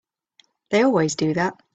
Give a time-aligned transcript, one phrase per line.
[0.71, 1.61] They always do that.